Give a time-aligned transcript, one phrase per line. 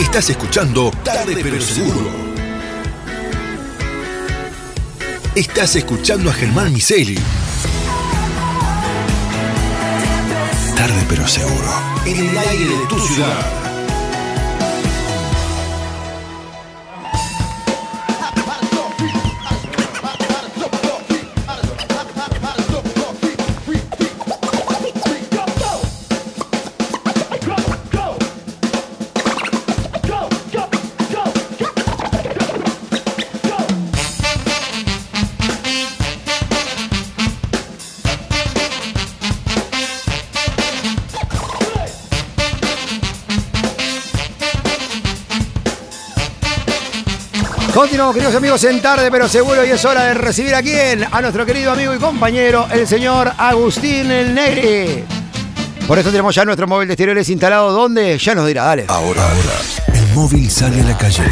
[0.00, 2.10] Estás escuchando Tarde pero Seguro.
[5.34, 7.18] Estás escuchando a Germán Miseli.
[10.76, 11.72] Tarde pero seguro.
[12.04, 13.61] En el aire de tu ciudad.
[48.32, 51.06] Queridos amigos, en tarde, pero seguro, y es hora de recibir a quién?
[51.10, 55.04] A nuestro querido amigo y compañero, el señor Agustín El Negri.
[55.86, 57.72] Por eso tenemos ya nuestro móvil de exteriores instalado.
[57.72, 58.16] ¿Dónde?
[58.16, 58.86] Ya nos dirá, dale.
[58.88, 61.24] Ahora, ahora, el móvil sale a la calle.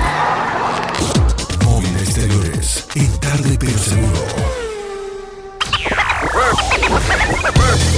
[1.64, 4.27] Móvil de exteriores, en tarde, pero seguro.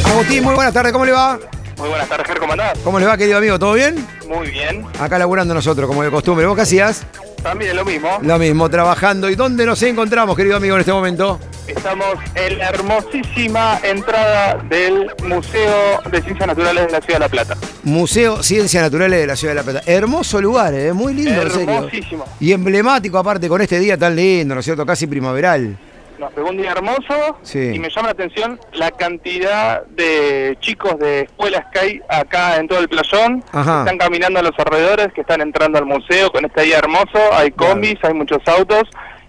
[0.05, 1.41] Agustín, muy buenas tardes, ¿cómo le va?
[1.83, 2.79] Muy buenas tardes, Ger, ¿cómo andás?
[2.85, 3.59] ¿Cómo le va, querido amigo?
[3.59, 4.07] ¿Todo bien?
[4.29, 4.87] Muy bien.
[5.01, 6.47] Acá laburando nosotros, como de costumbre.
[6.47, 7.05] ¿Vos qué hacías?
[7.43, 8.21] También lo mismo.
[8.23, 9.29] Lo mismo, trabajando.
[9.29, 11.41] ¿Y dónde nos encontramos, querido amigo, en este momento?
[11.67, 17.29] Estamos en la hermosísima entrada del Museo de Ciencias Naturales de la Ciudad de La
[17.29, 17.57] Plata.
[17.83, 19.83] Museo Ciencias Naturales de la Ciudad de La Plata.
[19.85, 20.93] Hermoso lugar, ¿eh?
[20.93, 21.75] muy lindo, en serio.
[21.79, 22.27] Hermosísimo.
[22.39, 24.87] Y emblemático aparte con este día tan lindo, ¿no es cierto?
[24.87, 25.77] Casi primaveral.
[26.23, 27.73] Nos pegó un día hermoso Sí.
[27.75, 32.69] y me llama la atención la cantidad de chicos de escuelas que hay acá en
[32.69, 33.43] todo el playón.
[33.51, 33.81] Ajá.
[33.81, 37.19] Están caminando a los alrededores, que están entrando al museo con este día hermoso.
[37.33, 37.73] Hay Claro.
[37.73, 38.85] combis, hay muchos autos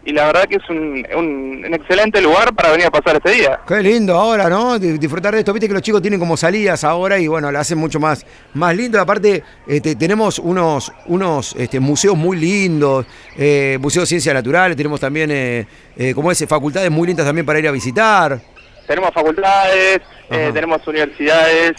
[0.05, 3.31] y la verdad que es un, un- un excelente lugar para venir a pasar este
[3.31, 3.59] día.
[3.67, 4.77] Qué lindo ahora, ¿no?
[4.77, 5.53] Di- Disfrutar de esto.
[5.53, 8.75] Viste que los chicos tienen como salidas ahora y bueno, la hacen mucho más, más
[8.75, 8.99] lindo.
[8.99, 13.05] Aparte, este, tenemos unos, unos este, museos muy lindos,
[13.37, 17.45] eh, Museo de Ciencias Naturales, tenemos también, eh, eh, como es, facultades muy lindas también
[17.45, 18.41] para ir a visitar.
[18.85, 21.71] Tenemos facultades, eh, tenemos universidades,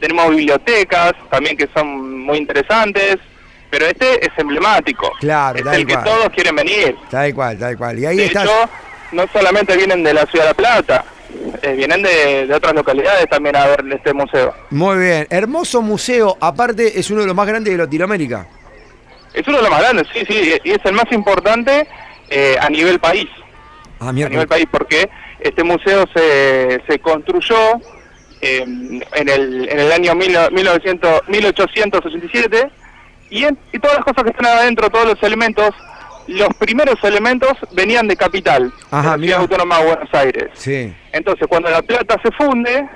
[0.00, 3.16] tenemos bibliotecas también que son muy interesantes,
[3.74, 5.10] pero este es emblemático.
[5.18, 6.04] Claro, es tal el que cual.
[6.04, 6.96] todos quieren venir.
[7.10, 7.98] Tal cual, tal cual.
[7.98, 8.44] Y ahí de estás.
[8.44, 8.68] hecho,
[9.10, 11.04] no solamente vienen de la Ciudad de La Plata,
[11.60, 14.54] eh, vienen de, de otras localidades también a ver este museo.
[14.70, 15.26] Muy bien.
[15.28, 16.36] Hermoso museo.
[16.40, 18.46] Aparte, es uno de los más grandes de Latinoamérica.
[19.32, 21.88] Es uno de los más grandes, sí, sí, y es el más importante
[22.30, 23.26] eh, a nivel país.
[23.98, 25.10] Ah, a nivel país, porque
[25.40, 27.56] este museo se, se construyó
[28.40, 32.70] eh, en, el, en el año mil, 1900, 1887
[33.30, 35.70] y, en- y todas las cosas que están adentro, todos los elementos,
[36.26, 39.24] los primeros elementos venían de Capital, Ajá, de la.
[39.26, 40.44] Ciudad Autónoma de Buenos Aires.
[40.54, 40.94] Sí.
[41.12, 42.88] Entonces, cuando La Plata se funde,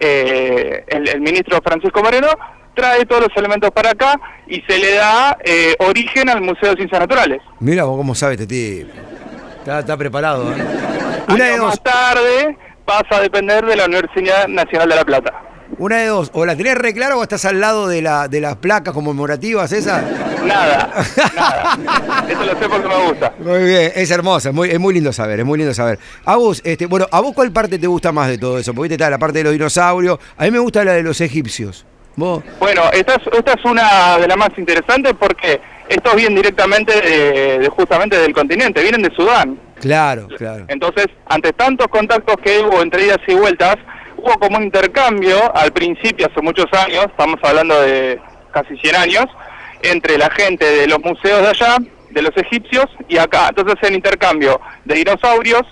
[0.00, 2.28] eh, el, el ministro Francisco Moreno
[2.74, 4.18] trae todos los elementos para acá
[4.48, 7.40] y se le da eh, origen al Museo de Ciencias Naturales.
[7.60, 8.90] Mira vos cómo sabe este tipo.
[9.58, 10.56] Está, está preparado, ¿eh?
[11.28, 11.66] Una de dos.
[11.68, 15.32] más tarde pasa a depender de la Universidad Nacional de La Plata.
[15.78, 16.30] Una de dos.
[16.34, 19.72] O la tenés re clara o estás al lado de, la, de las placas conmemorativas
[19.72, 20.02] esas.
[20.44, 20.92] Nada,
[21.36, 22.26] nada.
[22.28, 23.32] Eso lo sé porque me gusta.
[23.38, 25.98] Muy bien, es hermosa, es muy, es muy lindo saber, es muy lindo saber.
[26.24, 28.74] A vos, este, bueno, ¿a vos cuál parte te gusta más de todo eso?
[28.74, 30.18] Porque está la parte de los dinosaurios.
[30.36, 31.84] A mí me gusta la de los egipcios.
[32.16, 32.44] ¿Vos?
[32.60, 37.58] Bueno, esta es, esta es una de las más interesantes porque estos vienen directamente de,
[37.58, 39.58] de justamente del continente, vienen de Sudán.
[39.80, 40.64] Claro, claro.
[40.68, 43.76] Entonces, ante tantos contactos que hubo entre idas y vueltas,
[44.24, 48.18] hubo como un intercambio al principio, hace muchos años, estamos hablando de
[48.52, 49.26] casi 100 años,
[49.82, 51.76] entre la gente de los museos de allá,
[52.10, 53.48] de los egipcios, y acá.
[53.50, 55.62] Entonces, el intercambio de dinosaurios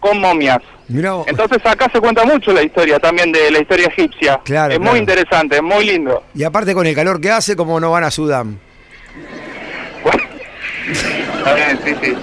[0.00, 0.60] con momias.
[0.86, 1.16] Mirá.
[1.26, 4.40] Entonces, acá se cuenta mucho la historia también de la historia egipcia.
[4.44, 4.90] Claro, es claro.
[4.92, 6.22] muy interesante, es muy lindo.
[6.34, 8.58] Y aparte con el calor que hace, como no van a Sudán.
[10.02, 10.22] Bueno,
[11.36, 12.14] está bien, sí, sí.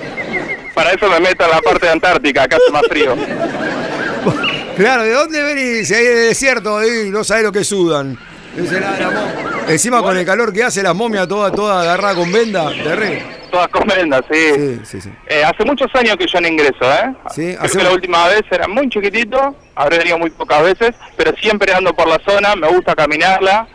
[0.73, 3.16] Para eso me meto en la parte de Antártica, acá hace más frío.
[4.75, 5.90] Claro, ¿de dónde venís?
[5.91, 8.18] Hay de desierto ahí, no sabés lo que sudan.
[8.56, 9.36] Dice la- la
[9.68, 13.24] Encima con el calor que hace, las momias todas toda agarradas con venda, terrible.
[13.52, 15.09] Todas comendas, Sí, sí, sí.
[15.28, 17.14] Eh, hace muchos años que yo no ingreso, ¿eh?
[17.34, 20.91] Sí, Creo hace que la última vez era muy chiquitito, habré venido muy pocas veces,
[21.16, 23.68] pero siempre ando por la zona, me gusta caminarla.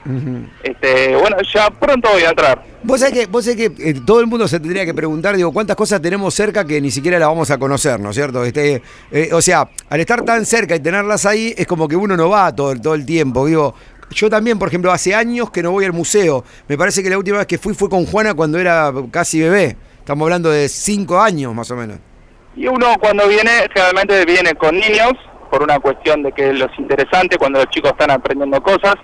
[0.63, 2.63] este, bueno, ya pronto voy a entrar.
[2.83, 5.53] Vos sabés que, vos sabés que eh, todo el mundo se tendría que preguntar, digo,
[5.53, 8.45] cuántas cosas tenemos cerca que ni siquiera las vamos a conocer, ¿no es cierto?
[8.45, 12.17] Este, eh, o sea, al estar tan cerca y tenerlas ahí, es como que uno
[12.17, 13.47] no va todo, todo el tiempo.
[13.47, 13.75] Digo,
[14.11, 16.45] yo también, por ejemplo, hace años que no voy al museo.
[16.69, 19.77] Me parece que la última vez que fui fue con Juana cuando era casi bebé.
[19.99, 21.99] Estamos hablando de cinco años más o menos.
[22.57, 25.13] Y uno cuando viene, generalmente viene con niños,
[25.51, 28.95] por una cuestión de que los interesante cuando los chicos están aprendiendo cosas,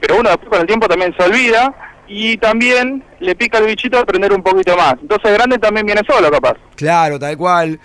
[0.00, 1.74] pero uno después con el tiempo también se olvida
[2.08, 4.94] y también le pica el bichito aprender un poquito más.
[5.00, 6.54] Entonces grande también viene solo, capaz.
[6.76, 7.78] Claro, tal cual.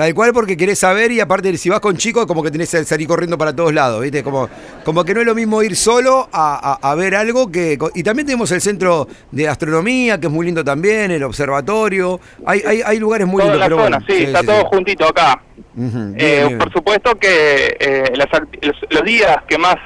[0.00, 2.82] Tal cual porque querés saber y aparte si vas con chicos como que tenés que
[2.84, 4.22] salir corriendo para todos lados, ¿viste?
[4.22, 4.48] Como,
[4.82, 7.76] como que no es lo mismo ir solo a, a- a ver algo que...
[7.94, 12.18] Y también tenemos el centro de astronomía, que es muy lindo también, el observatorio.
[12.46, 14.06] Hay, hay, hay lugares muy Toda lindos, la pero zona, bueno.
[14.08, 15.42] sí, está todo juntito acá.
[15.74, 16.58] Bien, Eh, bien.
[16.58, 18.28] por supuesto que eh, las
[18.62, 19.76] los, los días que más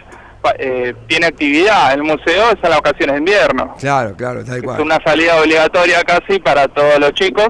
[0.61, 3.75] eh, tiene actividad el museo es en las vacaciones de invierno.
[3.81, 4.81] Claro, claro, tal Es cual.
[4.81, 7.49] una salida obligatoria casi para todos los chicos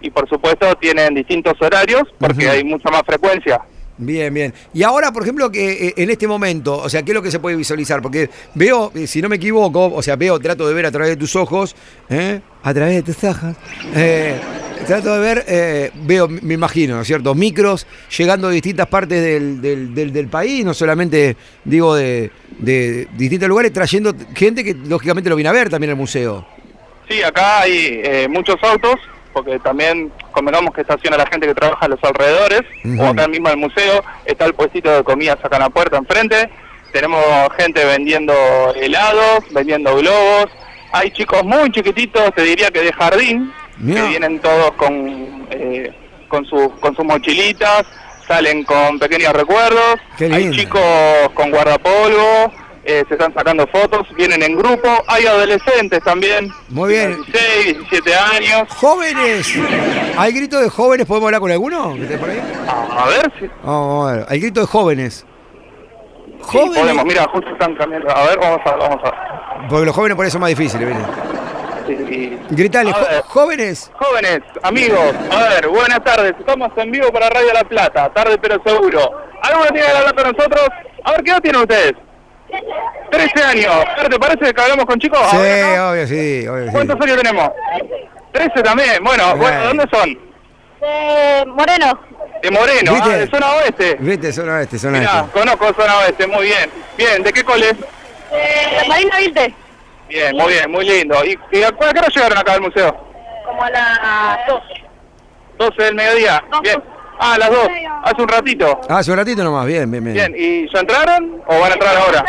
[0.00, 3.60] y por supuesto tienen distintos horarios porque hay mucha más frecuencia.
[4.00, 4.54] Bien, bien.
[4.72, 7.32] Y ahora, por ejemplo, que eh, en este momento, o sea, ¿qué es lo que
[7.32, 8.00] se puede visualizar?
[8.00, 11.10] Porque veo, eh, si no me equivoco, o sea, veo, trato de ver a través
[11.10, 11.74] de tus ojos,
[12.08, 12.40] ¿eh?
[12.62, 13.56] a través de tus ojos,
[13.96, 14.38] eh,
[14.86, 17.34] trato de ver, eh, veo, me imagino, ¿no es cierto?
[17.34, 22.30] Micros llegando a distintas partes del, del, del- del país, no solamente, digo, de,
[22.60, 26.46] de distintos lugares, trayendo gente que lógicamente lo viene a ver también al museo.
[27.08, 28.94] Sí, acá hay muchos autos
[29.32, 32.62] porque también convengamos que estaciona la gente que trabaja a los alrededores
[32.98, 35.96] o acá mismo en el museo está el puestito de comidas acá en la puerta
[35.96, 36.50] enfrente.
[36.92, 37.22] Tenemos
[37.56, 38.32] gente vendiendo
[38.74, 40.46] helados, vendiendo globos.
[40.92, 45.92] Hay chicos muy chiquititos, te diría que de jardín, que vienen todos con, eh,
[46.28, 47.84] con, sus con sus mochilitas,
[48.26, 49.96] salen con pequeños recuerdos.
[50.18, 50.82] Hay chicos
[51.34, 52.52] con guardapolvo,
[52.88, 54.88] eh, se están sacando fotos, vienen en grupo.
[55.06, 56.50] Hay adolescentes también.
[56.68, 57.16] Muy bien.
[57.26, 58.68] 16, 17 años.
[58.76, 59.54] ¡Jóvenes!
[60.16, 61.06] ¿Hay grito de jóvenes?
[61.06, 61.94] ¿Podemos hablar con alguno?
[61.94, 62.40] que esté por ahí?
[62.66, 64.26] A ver si Vamos a ver.
[64.28, 65.26] Hay grito de jóvenes.
[66.50, 67.04] sí, podemos.
[67.04, 68.10] Mira, justo están cambiando.
[68.10, 71.04] A ver, vamos a vamos a Porque los jóvenes por eso son más difíciles, ¿viste?
[71.86, 72.38] sí, sí.
[72.50, 73.22] Gritale, A "Jo- ver.
[73.22, 73.90] jóvenes.
[73.98, 76.34] Jóvenes, amigos, a ver, buenas tardes.
[76.38, 79.00] Estamos en vivo para Radio La Plata, tarde pero seguro.
[79.42, 80.68] ¿Alguno tiene que hablar con nosotros?
[81.04, 81.92] A ver, ¿qué edad tienen ustedes?
[83.10, 83.74] 13 años.
[84.10, 85.18] ¿Te parece que hablamos con chicos?
[85.30, 86.72] Sí, obvio, sí, obvio, sí.
[86.72, 87.50] ¿Cuántos años tenemos?
[88.32, 89.02] 13 también.
[89.02, 90.18] Bueno, bueno, ¿dónde son?
[90.80, 92.00] Eh, Moreno.
[92.42, 93.10] De Moreno, ¿Viste?
[93.12, 93.96] ah, de zona oeste.
[93.98, 95.30] Viste, zona este, zona Mirá, este.
[95.40, 96.70] conozco zona oeste, muy bien.
[96.96, 97.70] Bien, ¿de qué cole?
[98.32, 99.54] Eh, Marina Vilte.
[100.08, 101.24] Bien, muy bien, muy lindo.
[101.24, 102.96] ¿Y, y a qué hora llegaron acá al museo?
[103.44, 104.62] Como a las dos.
[105.58, 106.44] 12 del mediodía.
[106.62, 106.80] Bien.
[107.20, 107.58] Ah, las 2.
[108.04, 108.80] Hace un ratito.
[108.88, 110.14] Ah, hace un ratito nomás, bien, bien, bien.
[110.14, 112.24] Bien, ¿y ya entraron o van a entrar ahora?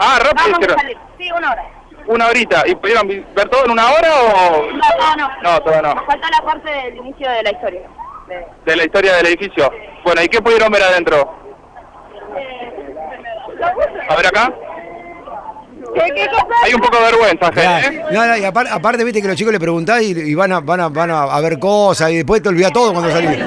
[0.00, 0.96] Ah, rápido Vamos a salir.
[1.18, 1.64] Sí, una hora.
[2.06, 2.62] Una horita.
[2.66, 5.28] ¿Y pudieron ver todo en una hora o No, no, no.
[5.42, 5.94] No, todavía no.
[5.94, 7.80] Nos falta la parte del inicio de la historia.
[8.28, 9.70] De- de la historia del edificio?
[10.04, 11.34] Bueno, ¿y qué pudieron ver adentro?
[14.08, 14.52] A ver acá.
[15.94, 16.46] ¿Qué, qué cosa?
[16.64, 18.04] Hay un poco de vergüenza, ¿eh?
[18.12, 20.60] No, no, y apar- aparte, viste que los chicos le preguntás y, y van, a,
[20.60, 23.38] van, a, van a, ver cosas y después te olvidas todo cuando salís.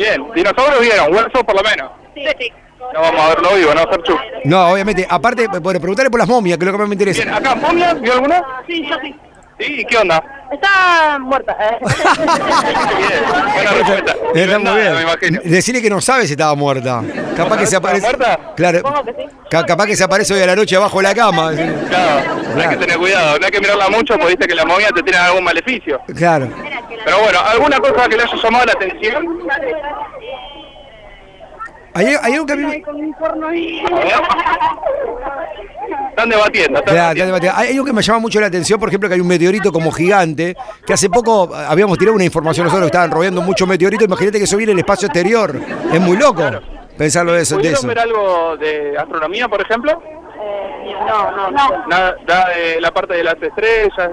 [0.00, 1.90] Bien, dinosaurios vieron, huesos por lo menos.
[2.14, 2.52] Sí, sí.
[2.94, 4.16] No vamos a verlo vivo, ¿no, Serchu?
[4.44, 5.06] No, obviamente.
[5.08, 7.36] Aparte, por preguntarle por las momias, que es lo que más me Bien, interesa.
[7.36, 8.00] acá, ¿momias?
[8.00, 8.42] ¿Vio alguna?
[8.66, 9.14] Sí, yo sí.
[9.60, 10.22] Sí, ¿qué onda?
[10.50, 11.56] Está muerta.
[11.60, 11.78] eh.
[11.80, 13.24] Bien,
[13.54, 14.14] buena respuesta.
[14.34, 15.02] Está No muy me bien.
[15.02, 15.40] imagino.
[15.44, 17.02] Decirle que no sabe si estaba muerta.
[17.36, 18.06] Capaz que se ¿Estaba aparece.
[18.06, 18.38] muerta?
[18.56, 18.78] Claro.
[18.78, 19.28] Supongo que sí.
[19.50, 21.52] Ca- Capaz que se aparece hoy a la noche abajo de la cama.
[21.52, 24.88] Claro, hay que tener cuidado, no hay que mirarla mucho porque viste que la momia
[24.88, 26.00] te tiene algún maleficio.
[26.16, 26.48] Claro.
[27.04, 29.24] Pero bueno, ¿alguna cosa que le haya llamado la atención?
[31.94, 32.82] Hay, hay algo que a mí me-
[33.90, 34.12] A ver.
[36.10, 37.38] Están debatiendo, están Claro, debatiendo.
[37.40, 39.72] claro, hay algo que me llama mucho la atención, por ejemplo, que hay un meteorito
[39.72, 40.54] como gigante,
[40.86, 44.38] que hace poco eh, habíamos tirado una información nosotros que estaban rodeando muchos meteoritos, imagínate
[44.38, 45.54] que eso viene del espacio exterior.
[45.92, 46.42] Es muy loco
[46.96, 47.54] pensarlo de eso.
[47.56, 47.86] De ¿Pudieron eso.
[47.88, 50.00] ver algo de astronomía, por ejemplo?
[50.42, 51.86] Eh, no, no, no.
[51.88, 54.10] Nada, nada de la parte de las estrellas.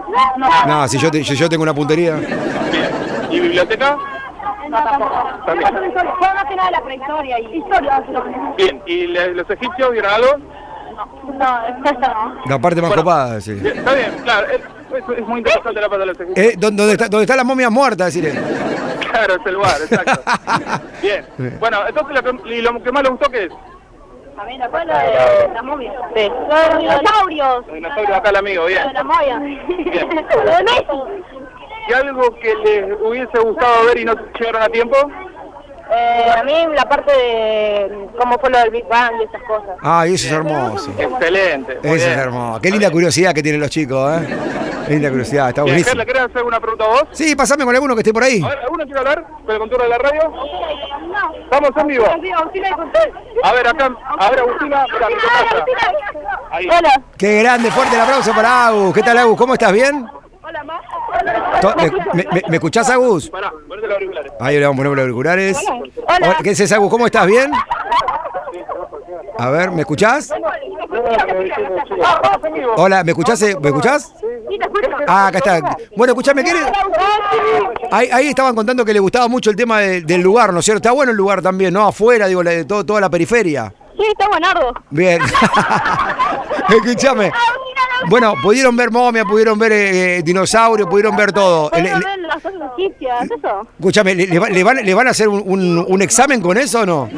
[0.67, 2.15] No, si yo, te- si yo tengo una puntería.
[2.15, 2.89] Bien.
[3.31, 3.97] ¿Y biblioteca?
[4.69, 5.23] No, tampoco.
[5.45, 5.93] También.
[5.93, 7.57] Fue más que nada la prehistoria y...
[7.57, 8.03] Historia.
[8.57, 8.81] Bien.
[8.85, 10.27] ¿Y le- los egipcios vieron algo?
[11.37, 12.35] No, esta no.
[12.47, 13.03] La parte más Bueno.
[13.03, 13.53] copada, sí.
[13.53, 14.47] Bien, Está bien, claro.
[14.47, 14.61] Es,
[14.97, 16.47] es- es muy interesante la parte de los egipcios.
[16.47, 18.13] Eh, ¿dó- ¿dónde, está, ¿Dónde están las momias muertas?
[18.13, 18.31] Decirle.
[19.11, 20.21] Claro, es el lugar, exacto.
[21.01, 21.25] Bien.
[21.59, 23.51] Bueno, entonces lo que, y lo que más le gustó que es
[24.37, 25.93] A mí la cual de la momia.
[26.15, 26.29] Sí.
[26.49, 27.65] Los dinosaurios.
[27.67, 28.87] los dinosaurios acá el amigo, bien.
[28.87, 29.37] De la momia.
[29.39, 29.65] Bien.
[30.09, 31.23] De Messi.
[31.87, 34.97] ¿Y algo que les hubiese gustado ver y no llegaron a tiempo?
[35.89, 39.77] Eh, a mí la parte de cómo fue lo del Big Bang y esas cosas.
[39.81, 40.91] Ay, eso es hermoso.
[40.97, 41.79] Excelente.
[41.81, 42.61] Eso es hermoso.
[42.61, 44.27] Qué linda curiosidad que tienen los chicos, ¿eh?
[44.85, 45.89] Qué linda curiosidad, está buenísimo.
[45.89, 47.03] Gerla, ¿querés hacer alguna pregunta a vos?
[47.11, 48.41] Sí, pasame con alguno que esté por ahí.
[48.43, 50.21] A ver, ¿alguno quiere hablar con el contorno de la radio?
[50.29, 51.35] No.
[51.35, 52.05] Estamos en vivo.
[53.43, 55.65] A ver, acá, a ver, Agustina, mira, ¿qué pasa?
[56.51, 56.67] Ahí.
[56.67, 57.01] Hola.
[57.17, 58.93] Qué grande, fuerte el aplauso para Agus.
[58.93, 59.37] ¿Qué tal, Agus?
[59.37, 59.71] ¿Cómo estás?
[59.71, 60.05] ¿Bien?
[60.43, 60.81] Hola, ma.
[61.61, 61.75] To-
[62.13, 63.29] ¿Me, me- escuchás, Agus?
[63.29, 64.31] Pará, ponete los auriculares.
[64.39, 65.57] Ahí le vamos a poner los auriculares.
[66.07, 66.37] Hola.
[66.43, 66.89] ¿Qué dices, Agus?
[66.89, 67.25] ¿Cómo estás?
[67.25, 67.51] ¿Bien?
[69.39, 70.31] A ver, ¿me escuchás?
[72.75, 73.41] Hola, ¿me escuchás?
[73.43, 73.55] eh?
[73.59, 74.13] ¿Me escuchás?
[74.19, 74.89] Sí, te escucho.
[75.07, 75.59] Ah, acá está.
[75.95, 76.71] Bueno, escúchame, ¿qué le-
[77.91, 80.65] Ahí, ahí estaban contando que le gustaba mucho el tema de- del lugar, ¿no es
[80.65, 80.77] cierto?
[80.79, 81.87] Está bueno el lugar también, ¿no?
[81.87, 83.73] Afuera, digo, la de todo, toda la periferia.
[83.97, 84.73] Sí, está buenardo.
[84.89, 85.21] Bien.
[86.69, 87.31] Escúchame.
[88.09, 91.71] Bueno, pudieron ver momia, pudieron ver eh, dinosaurio, pudieron ver todo.
[91.71, 93.23] El- ¿Puedo el- ver las cosas egipcias?
[93.31, 93.67] ¿Eso?
[93.79, 96.57] escúchame, ¿le, le va- le van, le van a hacer un, un- un examen con
[96.57, 97.09] eso o no?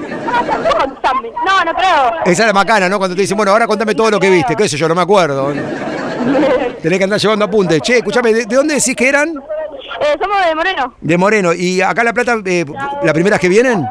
[1.45, 2.12] No, no creo.
[2.25, 2.98] Esa es la macana, ¿no?
[2.98, 5.01] Cuando te dicen, bueno, ahora contame todo lo que viste, qué sé yo, no me
[5.01, 5.51] acuerdo.
[6.81, 7.81] Tenés que andar llevando apuntes.
[7.81, 9.29] Che, escúchame, ¿de, de dónde decís que eran?
[9.29, 10.93] Eh, somos de Moreno.
[11.01, 11.53] De Moreno.
[11.53, 12.65] ¿Y acá en La Plata, eh,
[13.03, 13.81] la primera que vienen?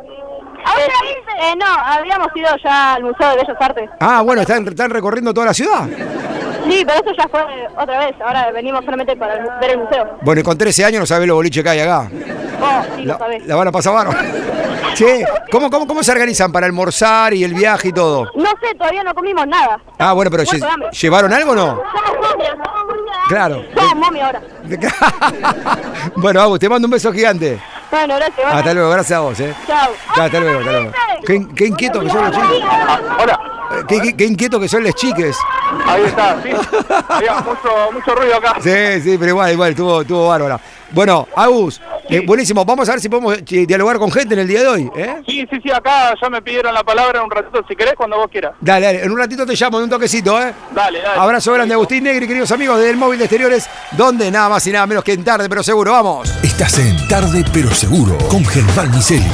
[1.41, 3.91] Eh, no, habíamos ido ya al Museo de Bellas Artes.
[4.01, 5.87] Ah, bueno, están, están recorriendo toda la ciudad.
[6.69, 7.41] Sí, pero eso ya fue
[7.77, 8.15] otra vez.
[8.25, 10.19] Ahora venimos solamente para el- ver el museo.
[10.23, 12.09] Bueno, y con 13 años no sabés los boliches que hay acá.
[12.61, 13.47] Oh, sí, lo La, sabés.
[13.47, 14.19] la van a pasar bárbaro.
[14.95, 18.25] Che, ¿cómo, cómo, ¿cómo se organizan para almorzar y el viaje y todo?
[18.35, 19.79] No sé, todavía no comimos nada.
[19.99, 20.89] Ah, bueno, pero lle- hambre.
[20.91, 21.67] ¿llevaron algo o no?
[21.67, 23.19] Somos momias, somos momias.
[23.29, 23.63] Claro.
[23.77, 24.41] Somos momias ahora.
[26.17, 27.61] bueno, Agus, te mando un beso gigante.
[27.91, 28.37] Bueno, gracias.
[28.39, 28.59] bueno.
[28.59, 29.55] Hasta luego, gracias a vos, eh.
[29.67, 29.91] Chao.
[30.15, 30.93] Chao, hasta luego, hasta luego.
[31.27, 32.63] Qué, qué inquietos que son los chicos.
[33.23, 33.38] Hola,
[33.87, 35.37] Qué, qué- qué inquietos que son los chiques.
[35.87, 36.51] ahí está, sí.
[37.09, 38.55] Había mucho, mucho ruido acá.
[38.63, 40.59] Sí, sí, pero igual, igual, estuvo, estuvo bárbara.
[40.91, 42.65] Bueno, Agus, eh, buenísimo.
[42.65, 45.17] Vamos a ver si podemos eh, dialogar con gente en el día de hoy, ¿eh?
[45.27, 48.29] Sí, sí, sí, acá ya me pidieron la palabra un ratito, si querés, cuando vos
[48.31, 48.53] quieras.
[48.61, 50.55] Dale, dale, en un ratito te llamo, en un toquecito, ¿eh?
[50.75, 51.21] Dale, dale.
[51.21, 54.87] Abrazo grande, Agustín Negri, queridos amigos del Móvil de Exteriores, donde nada más y nada
[54.87, 56.33] menos que en tarde, pero seguro, vamos.
[56.43, 59.27] Estás en Tarde pero Seguro con Germán Miseli.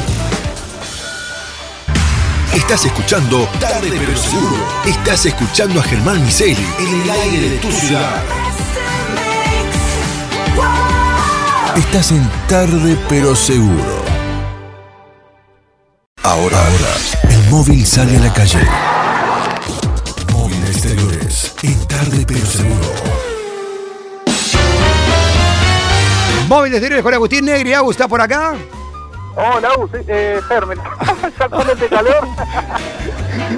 [2.55, 4.65] Estás escuchando Tarde pero Seguro.
[4.87, 8.23] Estás escuchando a Germán Miseli en el aire de tu ciudad.
[11.77, 14.05] Estás en Tarde pero Seguro.
[16.23, 16.95] Ahora, ahora,
[17.29, 18.61] el móvil sale a la calle.
[20.33, 22.95] Móvil Exteriores en Tarde pero Seguro.
[26.49, 28.55] Móvil de Exteriores con Agustín Negri, Agus, ¿está por acá?
[29.37, 30.79] Hola, Agus, eh, Germen.
[31.39, 32.25] ya con este calor.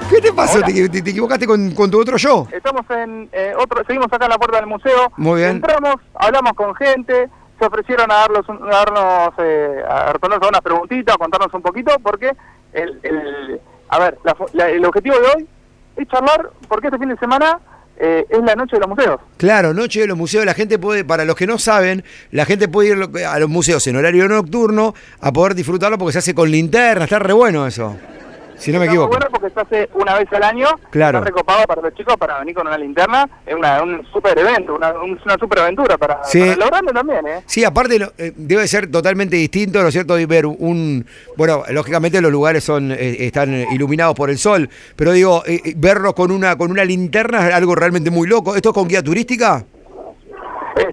[0.08, 0.60] ¿Qué te pasó?
[0.62, 2.46] ¿Te, te- te equivocaste con, con tu otro yo?
[2.50, 5.12] Estamos en eh, otro, seguimos acá en la puerta del museo.
[5.16, 5.56] Muy bien.
[5.56, 7.28] Entramos, hablamos con gente,
[7.58, 11.92] se ofrecieron a darnos, a darnos, eh, a respondernos unas preguntitas, a contarnos un poquito,
[12.02, 12.32] porque
[12.72, 14.18] el, el- a ver,
[14.54, 15.48] la- el objetivo de hoy
[15.96, 17.58] es charlar, porque este fin de semana
[17.98, 19.20] eh, es la noche de los museos.
[19.36, 22.68] Claro, Noche de los Museos, la gente puede, para los que no saben, la gente
[22.68, 26.50] puede ir a los museos en horario nocturno a poder disfrutarlo porque se hace con
[26.50, 27.96] linterna, está re bueno eso.
[28.56, 29.08] Si no me equivoco.
[29.10, 30.66] bueno porque se hace una vez al año.
[30.90, 31.18] Claro.
[31.18, 33.28] Está recopado para los chicos para venir con una linterna.
[33.46, 36.40] Es una, un super evento, una, un- una super aventura para, Sí.
[36.58, 37.42] para también, ¿eh?
[37.46, 40.18] Sí, aparte lo- eh, debe ser totalmente distinto, ¿no es cierto?
[40.18, 41.04] Y ver un,
[41.36, 45.74] bueno, lógicamente los lugares son eh, están iluminados por el sol, pero digo, eh, eh,
[45.76, 48.56] verlos con una con una linterna es algo realmente muy loco.
[48.56, 49.64] ¿Esto es con guía turística?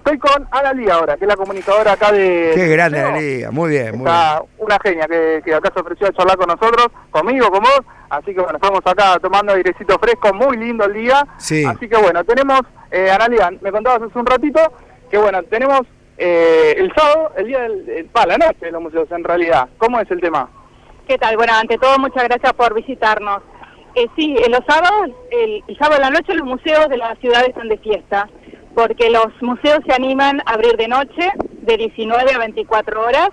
[0.04, 2.52] Estoy con Ana Lí ahora, que es la comunicadora acá de...
[2.54, 4.06] Qué grande liga, muy bien, muy bien.
[4.06, 7.80] Está una genia que, que acá se ofreció a charlar con nosotros, conmigo, con vos.
[8.10, 11.26] Así que bueno, estamos acá tomando airecito fresco, muy lindo el día.
[11.38, 11.64] Sí.
[11.64, 14.60] Así que bueno, tenemos, eh, Analia, me contabas hace un ratito
[15.10, 15.80] que bueno, tenemos
[16.18, 19.70] eh, el sábado, el día del, el- pa, la noche de los museos en realidad.
[19.78, 20.50] ¿Cómo es el tema?
[21.08, 21.34] ¿Qué tal?
[21.38, 23.40] Bueno, ante todo, muchas gracias por visitarnos.
[23.94, 27.14] Eh, sí, en los sábados, el, el sábado a la noche, los museos de la
[27.16, 28.28] ciudad están de fiesta,
[28.74, 31.30] porque los museos se animan a abrir de noche,
[31.62, 33.30] de 19 a 24 horas,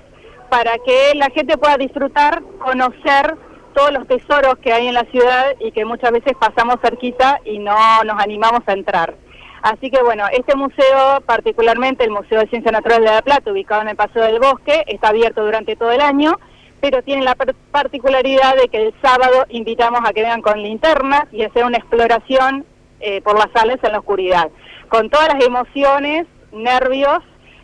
[0.50, 3.36] para que la gente pueda disfrutar, conocer
[3.74, 7.58] todos los tesoros que hay en la ciudad y que muchas veces pasamos cerquita y
[7.60, 9.16] no nos animamos a entrar.
[9.62, 13.82] Así que bueno, este museo, particularmente el Museo de Ciencias Naturales de La Plata, ubicado
[13.84, 16.38] en el Paseo del Bosque, está abierto durante todo el año,
[16.82, 21.26] pero tiene la par- particularidad de que el sábado invitamos a que vengan con linternas
[21.32, 22.66] y hacer una exploración
[23.02, 24.50] eh, por las salas en la oscuridad,
[24.90, 27.20] con todas las emociones, nervios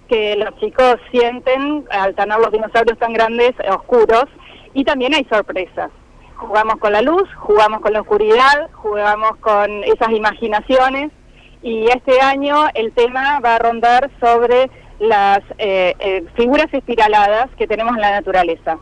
[0.07, 4.25] que los chicos sienten al tener los dinosaurios tan grandes, eh, oscuros,
[4.73, 5.91] y también hay sorpresas.
[6.35, 11.11] Jugamos con la luz, jugamos con la oscuridad, jugamos con esas imaginaciones
[11.63, 17.67] y este año el tema va a rondar sobre las eh, eh, figuras espiraladas que
[17.67, 18.77] tenemos en la naturaleza.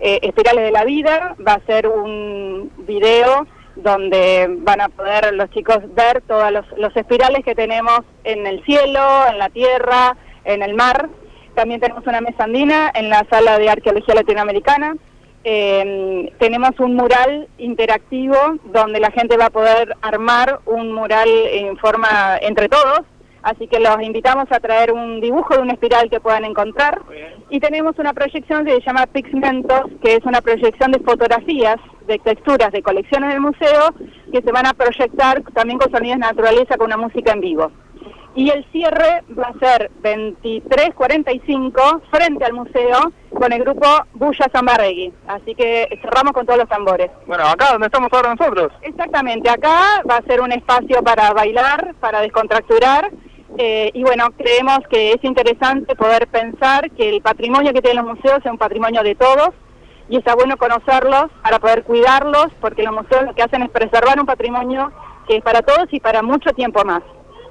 [0.00, 3.46] Espirales de la vida va a ser un video
[3.76, 9.00] donde van a poder los chicos ver todos los, espirales que tenemos en el cielo,
[9.28, 11.08] en la tierra, en el mar.
[11.54, 14.96] También tenemos una mesa andina en la sala de arqueología latinoamericana.
[15.44, 18.36] Eh, tenemos un mural interactivo
[18.72, 23.00] donde la gente va a poder armar un mural en forma entre todos,
[23.44, 27.02] así que los invitamos a traer un dibujo de una espiral que puedan encontrar.
[27.50, 32.18] Y tenemos una proyección que se llama Pigmentos, que es una proyección de fotografías, de
[32.18, 33.94] texturas, de colecciones del museo,
[34.32, 37.70] que se van a proyectar también con sonidos de naturaleza, con una música en vivo.
[38.36, 45.12] y el cierre va a ser 23.45 frente al museo con el grupo Bulla Zambarregui.
[45.28, 47.10] Así que cerramos con todos los tambores.
[47.26, 48.72] Bueno, acá donde estamos ahora nosotros.
[48.82, 53.10] Exactamente, acá va a ser un espacio para bailar, para descontracturar.
[53.58, 58.16] Eh, y bueno, creemos que es interesante poder pensar que el patrimonio que tienen los
[58.16, 59.50] museos es un patrimonio de todos
[60.08, 64.20] y está bueno conocerlos para poder cuidarlos, porque los museos lo que hacen es preservar
[64.20, 64.92] un patrimonio
[65.26, 67.02] que es para todos y para mucho tiempo más.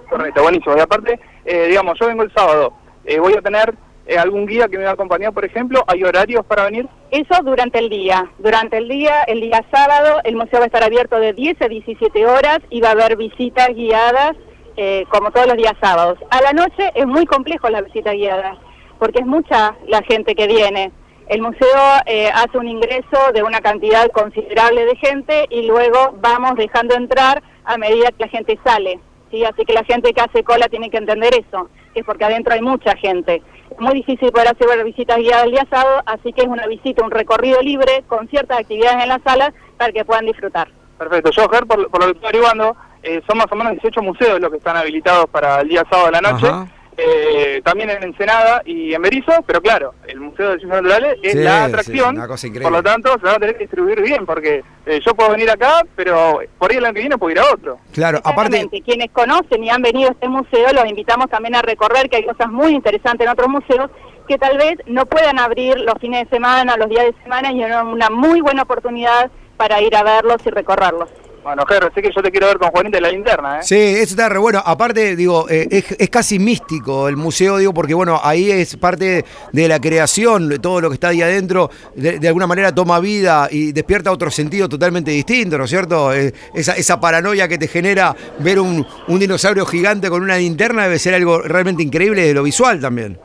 [0.09, 0.77] Correcto, buenísimo.
[0.77, 2.73] Y aparte, eh, digamos, yo vengo el sábado.
[3.05, 3.73] Eh, voy a tener
[4.05, 5.83] eh, algún guía que me va a acompañar, por ejemplo.
[5.87, 6.87] ¿Hay horarios para venir?
[7.09, 8.29] Eso durante el día.
[8.37, 11.67] Durante el día, el día sábado, el museo va a estar abierto de 10 a
[11.67, 14.35] 17 horas y va a haber visitas guiadas
[14.77, 16.17] eh, como todos los días sábados.
[16.29, 18.57] A la noche es muy complejo la visita guiada
[19.03, 20.91] porque es mucha la gente que viene.
[21.27, 26.55] El museo eh, hace un ingreso de una cantidad considerable de gente y luego vamos
[26.55, 29.01] dejando entrar a medida que la gente sale.
[29.29, 29.43] ¿sí?
[29.43, 32.53] Así que la gente que hace cola tiene que entender eso, que es porque adentro
[32.53, 33.41] hay mucha gente.
[33.71, 37.03] Es muy difícil poder hacer visitas guiadas el día sábado, así que es una visita,
[37.03, 40.69] un recorrido libre con ciertas actividades en las salas para que puedan disfrutar.
[40.97, 41.31] Perfecto.
[41.31, 44.39] Yo, Ger, por, por lo que estoy averiguando, eh, son más o menos 18 museos
[44.39, 46.47] los que están habilitados para el día sábado de la noche.
[46.47, 46.67] Ajá.
[46.95, 51.31] Eh, también en Ensenada y en Berizo, pero claro, el Museo de Ciencias Naturales es
[51.31, 52.15] Sí, la atracción,
[52.61, 55.49] por lo tanto se van a tener que distribuir bien, porque eh, yo puedo venir
[55.49, 57.79] acá, pero por ahí el año que viene puedo ir a otro.
[57.93, 58.69] Claro, aparte.
[58.85, 62.25] Quienes conocen y han venido a este museo, los invitamos también a recorrer, que hay
[62.25, 63.89] cosas muy interesantes en otros museos
[64.27, 67.63] que tal vez no puedan abrir los fines de semana, los días de semana, y
[67.63, 71.09] es una muy buena oportunidad para ir a verlos y recorrerlos.
[71.43, 73.63] Bueno, Ger, sé que yo te quiero ver con Juanita la linterna, ¿eh?
[73.63, 74.63] Sí, eso está re bueno.
[74.65, 79.67] Aparte, digo, eh, es, casi místico el museo, digo, porque bueno, ahí es parte de
[79.67, 83.73] la creación, todo lo que está ahí adentro, de, de alguna manera toma vida y
[83.73, 86.13] despierta otro sentido totalmente distinto, ¿no es cierto?
[86.13, 90.83] Eh, esa, esa paranoia que te genera ver un, un dinosaurio gigante con una linterna
[90.83, 93.19] debe ser algo realmente increíble de lo visual también.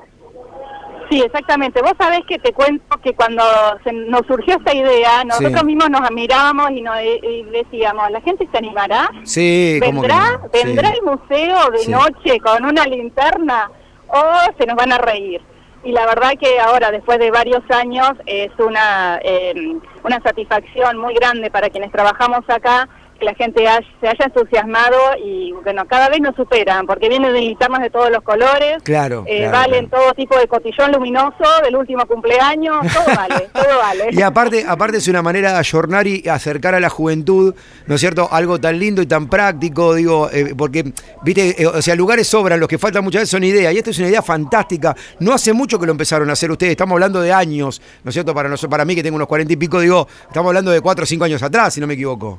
[1.11, 1.81] Sí, exactamente.
[1.81, 3.43] Vos sabés que te cuento que cuando
[3.83, 5.67] se nos surgió esta idea, nosotros Sí.
[5.67, 9.09] mismos nos mirábamos y, nos, y decíamos, ¿la gente se animará?
[9.25, 10.49] Sí, ¿Vendrá, no.
[10.53, 10.95] ¿vendrá Sí.
[10.99, 11.91] el museo de Sí.
[11.91, 13.71] noche con una linterna
[14.09, 14.23] o
[14.59, 15.41] se nos van a reír?
[15.85, 19.55] Y la verdad que ahora, después de varios años, es una, eh,
[20.03, 22.87] una satisfacción muy grande para quienes trabajamos acá
[23.19, 27.33] que la gente haya- se haya entusiasmado y bueno, cada vez nos superan, porque vienen
[27.33, 30.05] de linternas de todos los colores, Claro, eh, claro, valen claro.
[30.05, 34.09] todo tipo de cotillón luminoso del último cumpleaños, todo vale, todo vale.
[34.13, 37.55] Y aparte, aparte es una manera de ayornar y acercar a la juventud,
[37.87, 38.29] ¿no es cierto?
[38.31, 42.61] Algo tan lindo y tan práctico, digo, eh, porque, viste, eh, o sea, lugares sobran,
[42.61, 44.95] los que faltan muchas veces son ideas, y esta es una idea fantástica.
[45.21, 48.15] No hace mucho que lo empezaron a hacer ustedes, estamos hablando de años, ¿no es
[48.15, 48.33] cierto?
[48.35, 51.03] Para, nosotros, para mí, que tengo unos cuarenta y pico, digo, estamos hablando de cuatro
[51.03, 52.39] o cinco años atrás, si no me equivoco.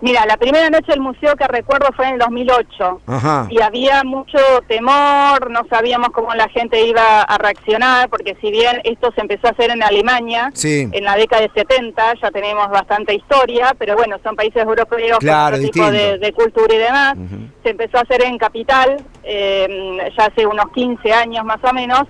[0.00, 3.00] Mira, la primera noche del museo que recuerdo fue en el 2008.
[3.06, 3.46] Ajá.
[3.50, 8.80] y había mucho temor, no sabíamos cómo la gente iba a reaccionar, porque si bien
[8.84, 10.88] esto se empezó a hacer en Alemania, Sí.
[10.92, 15.56] en la década de 70, ya tenemos bastante historia, pero bueno, son países europeos Claro,
[15.56, 17.14] con otro tipo de, cultura y demás.
[17.62, 22.02] Se empezó a hacer en Capital, eh, ya hace unos 15 años más o menos,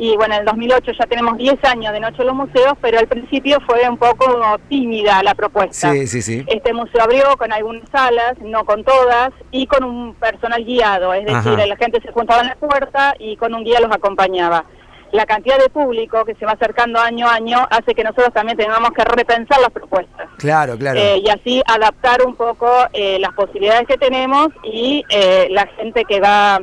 [0.00, 2.98] y bueno, en el 2008 ya tenemos 10 años de Noche en los Museos, pero
[2.98, 5.92] al principio fue un poco tímida la propuesta.
[5.92, 6.42] Sí, sí, sí.
[6.46, 11.26] Este museo abrió con algunas salas, no con todas, y con un personal guiado, es
[11.26, 11.66] decir, Ajá.
[11.66, 14.64] la gente se juntaba en la puerta y con un guía los acompañaba.
[15.12, 18.56] La cantidad de público que se va acercando año a año hace que nosotros también
[18.56, 20.30] tengamos que repensar las propuestas.
[20.38, 20.98] Claro, claro.
[20.98, 26.06] Eh, y así adaptar un poco eh, las posibilidades que tenemos y eh, la gente
[26.06, 26.58] que va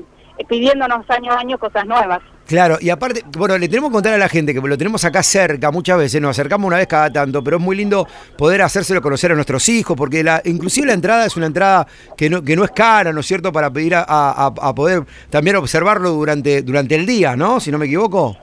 [0.47, 2.21] pidiéndonos año a año cosas nuevas.
[2.47, 5.21] Claro, y aparte, bueno, le tenemos que contar a la gente que lo tenemos acá
[5.21, 8.07] cerca muchas veces, nos acercamos una vez cada tanto, pero es muy lindo
[8.37, 12.29] poder hacérselo conocer a nuestros hijos, porque la, inclusive la entrada es una entrada que
[12.29, 15.57] no, que no es cara, ¿no es cierto?, para pedir a, a- a poder también
[15.57, 17.59] observarlo durante, durante el día, ¿no?
[17.59, 18.37] Si no me equivoco.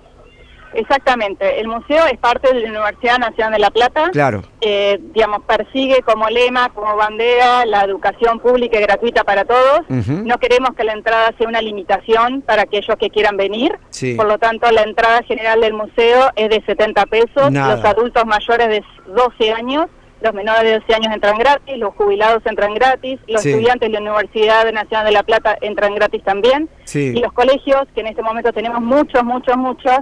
[0.74, 4.10] Exactamente, el museo es parte de la Universidad Nacional de La Plata.
[4.12, 4.42] Claro.
[4.60, 9.80] eh, digamos, persigue como lema, como bandera, la educación pública y gratuita para todos.
[9.88, 13.78] No queremos que la entrada sea una limitación para aquellos que quieran venir.
[13.90, 14.14] Sí.
[14.14, 17.50] Por lo tanto, la entrada general del museo es de 70 pesos.
[17.50, 17.76] Nada.
[17.76, 19.86] Los adultos mayores de 12 años,
[20.22, 23.50] los menores de 12 años entran gratis, los jubilados entran gratis, los Sí.
[23.50, 26.68] estudiantes de la Universidad Nacional de La Plata entran gratis también.
[26.84, 27.12] Sí.
[27.14, 29.98] Y los colegios, que en este momento tenemos muchos, muchos, muchos,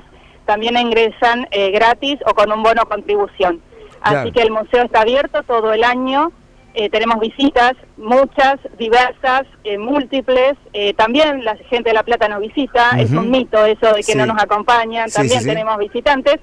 [0.46, 3.60] también ingresan eh, gratis o con un bono contribución.
[4.00, 4.32] Así Claro.
[4.32, 6.32] que el museo está abierto todo el año.
[6.74, 10.54] eh, tenemos visitas, muchas, diversas, eh, múltiples.
[10.72, 12.92] eh, también la gente de La Plata nos visita.
[12.98, 14.14] Es un mito eso de que Sí.
[14.16, 15.06] no nos acompañan.
[15.10, 16.36] Sí, También sí, tenemos visitantes.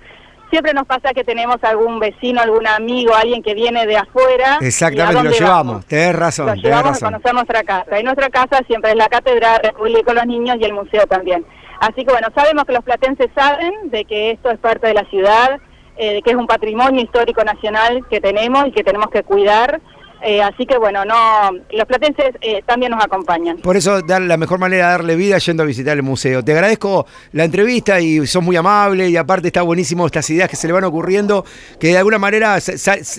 [0.51, 4.57] siempre nos pasa que tenemos algún vecino, algún amigo, alguien que viene de afuera.
[4.61, 5.85] ¿y a Exactamente, lo llevamos.
[5.87, 7.07] Tenés razón, Lo tenés llevamos a razón.
[7.11, 7.99] conocer nuestra casa.
[7.99, 11.43] Y nuestra casa siempre es la Catedral, República con los niños y el museo también.
[11.79, 15.05] Así que bueno, sabemos que los platenses saben de que esto es parte de la
[15.05, 15.59] ciudad,
[15.97, 19.81] eh, de que es un patrimonio histórico nacional que tenemos y que tenemos que cuidar.
[20.21, 23.57] Eh, así que bueno, no, los platenses eh, también nos acompañan.
[23.57, 26.43] Por eso dar la mejor manera de darle vida yendo a visitar el museo.
[26.43, 30.55] Te agradezco la entrevista y sos muy amable y aparte está buenísimo estas ideas que
[30.55, 31.45] se le van ocurriendo
[31.79, 32.57] que de alguna manera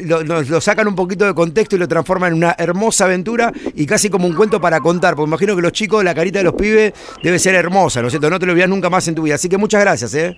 [0.05, 3.87] lo, lo sacan un poquito de contexto y lo transforman en una hermosa aventura y
[3.87, 5.15] casi como un cuento para contar.
[5.15, 8.13] Porque imagino que los chicos, la carita de los pibes debe ser hermosa, ¿no es
[8.13, 8.29] cierto?
[8.29, 9.37] No te lo olvidas nunca más en tu vida.
[9.37, 10.37] Así que muchas gracias, ¿eh?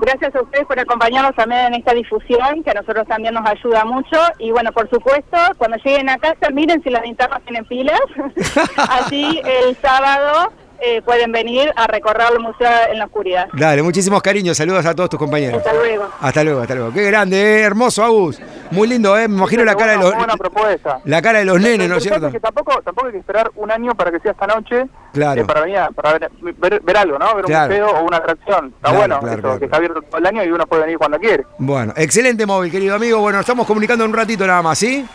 [0.00, 3.84] Gracias a ustedes por acompañarnos también en esta difusión, que a nosotros también nos ayuda
[3.84, 4.16] mucho.
[4.38, 8.00] Y bueno, por supuesto, cuando lleguen a casa, miren si las linternas tienen pilas.
[8.76, 13.48] Así el sábado eh, pueden venir a recorrer el museo en la oscuridad.
[13.52, 14.56] Dale, muchísimos cariños.
[14.56, 15.58] Saludos a todos tus compañeros.
[15.58, 16.08] Hasta luego.
[16.20, 16.92] Hasta luego, hasta luego.
[16.92, 17.60] Qué grande, ¿eh?
[17.62, 18.40] hermoso, Agus.
[18.70, 19.26] Muy lindo, ¿eh?
[19.28, 21.00] Me imagino la cara de los, propuesta.
[21.04, 22.30] la cara de los nenes, ¿no es cierto?
[22.30, 25.40] que tampoco, tampoco hay que esperar un año para que sea esta noche Claro.
[25.40, 27.26] eh, para venir a- para ver, ver, ver algo, ¿no?
[27.34, 27.68] Ver un Claro.
[27.70, 28.66] museo o una atracción.
[28.66, 30.82] Está Claro, bueno, claro, eso, claro, que está abierto todo el año y uno puede
[30.82, 31.44] venir cuando quiere.
[31.58, 33.18] Bueno, excelente móvil, querido amigo.
[33.20, 35.06] Bueno, estamos comunicando en un ratito nada más, ¿sí?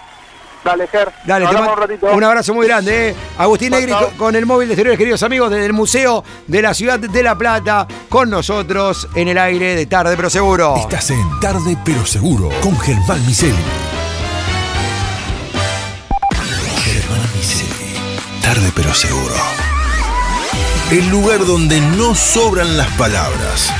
[0.63, 1.11] Dale, Ger.
[1.25, 2.11] Dale, te mando un ratito.
[2.13, 3.09] un abrazo muy grande.
[3.09, 3.15] ¿eh?
[3.37, 6.99] Agustín Negri con el móvil de exteriores, queridos amigos, desde el Museo de la Ciudad
[6.99, 10.75] de La Plata, con nosotros en el aire de tarde, pero seguro.
[10.77, 13.57] Estás en Tarde pero Seguro con Germán Miseli.
[16.83, 17.95] Germán Miseli.
[18.41, 19.35] Tarde pero Seguro.
[20.91, 23.73] El lugar donde no sobran las palabras.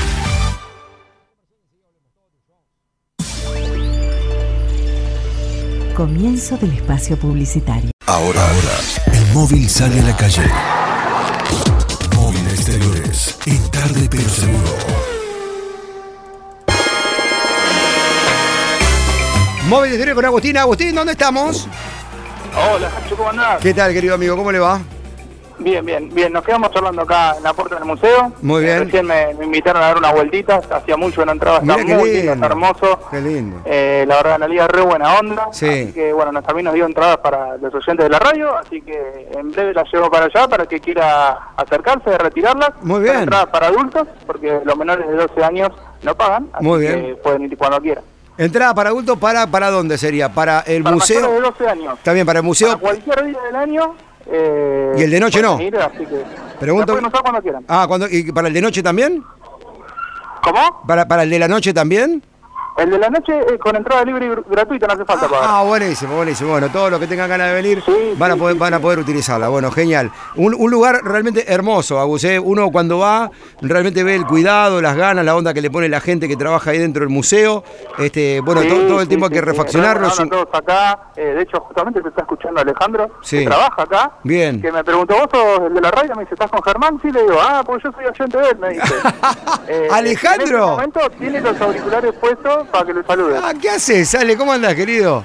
[5.94, 7.92] Comienzo del espacio publicitario.
[8.06, 10.42] Ahora, ahora, el móvil sale a la calle.
[12.16, 13.38] Móvil Exteriores.
[13.46, 14.72] En Tarde pero Seguro.
[19.68, 20.56] Móvil de exteriores con Agustín.
[20.56, 21.68] Agustín, ¿dónde estamos?
[22.56, 23.60] Hola, Nacho, ¿cómo andás?
[23.60, 24.36] ¿Qué tal, querido amigo?
[24.36, 24.80] ¿Cómo le va?
[25.58, 26.32] Bien, bien, bien.
[26.32, 28.32] Nos quedamos charlando acá en la puerta del museo.
[28.42, 28.84] Muy bien.
[28.84, 30.70] Recién me, me invitaron a dar unas vueltitas.
[30.70, 31.58] Hacía mucho que no entraba.
[31.58, 32.98] Está Mirá muy lindo, está hermoso.
[33.10, 33.60] Qué lindo.
[33.64, 35.48] Eh, la verdad, Analia re buena onda.
[35.52, 35.66] Sí.
[35.68, 38.56] Así que, bueno, nos, también nos dio entradas para los oyentes de la radio.
[38.56, 42.70] Así que en breve las llevo para allá para que quiera acercarse, retirarlas.
[42.82, 43.20] Muy bien.
[43.20, 45.70] entradas para adultos, porque los menores de 12 años
[46.02, 46.48] no pagan.
[46.52, 47.06] Así Muy bien.
[47.06, 48.04] que pueden ir cuando quieran.
[48.36, 50.28] Entrada para adultos, ¿para, para dónde sería?
[50.28, 51.40] ¿Para el Para mayores de museo?
[51.52, 51.98] 12 años.
[52.02, 52.68] También para el museo.
[52.70, 53.94] Para cualquier día del año.
[54.30, 55.60] Eh, ¿Y el de noche no?
[55.60, 56.22] ir, así que
[56.60, 57.64] Pregunto- la pueden usar cuando quieran.
[57.68, 59.22] Ah, cuando, ¿y para el de noche también?
[60.42, 60.82] ¿Cómo?
[60.86, 62.22] ¿Para, para el de la noche también?
[62.76, 65.44] El de la noche eh, con entrada libre y gr- gratuita, no hace falta pagar.
[65.48, 66.50] Ah, buenísimo, buenísimo.
[66.50, 68.80] Bueno, todos los que tengan ganas de venir Sí, van, a poder, sí, van a
[68.80, 69.48] poder utilizarla.
[69.48, 70.10] Bueno, genial.
[70.36, 72.24] Un, un lugar realmente hermoso, Agus.
[72.24, 72.38] ¿eh?
[72.38, 76.00] Uno cuando va realmente ve el cuidado, las ganas, la onda que le pone la
[76.00, 77.62] gente que trabaja ahí dentro del museo.
[77.98, 80.08] Este, bueno, Sí, todo, el tiempo hay que refaccionarlo.
[80.10, 83.38] todos acá, eh, de hecho, justamente te está escuchando Alejandro, Sí.
[83.40, 84.10] que trabaja acá.
[84.24, 84.60] Bien.
[84.60, 86.14] Que me preguntó, ¿vos sos el de la radio?
[86.16, 86.98] Me dice, ¿estás con Germán?
[87.02, 88.94] Sí, le digo, ah, pues yo soy oyente de él, me dice.
[89.66, 90.44] Eh, ¡Alejandro!
[90.44, 93.38] En este momento tiene los auriculares puestos para que le salude.
[93.42, 94.14] Ah, ¿qué haces?
[94.14, 95.24] Ale, ¿cómo andás, querido?